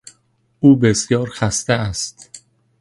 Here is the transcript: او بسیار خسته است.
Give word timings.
او 0.59 0.75
بسیار 0.75 1.29
خسته 1.29 1.73
است. 1.73 2.29